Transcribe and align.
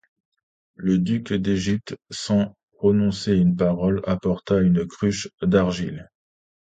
Le 0.77 0.97
duc 0.97 1.31
d’Égypte, 1.31 1.95
sans 2.09 2.55
prononcer 2.71 3.33
une 3.37 3.55
parole, 3.55 4.01
apporta 4.07 4.59
une 4.59 4.87
cruche 4.87 5.29
d’argile. 5.43 6.09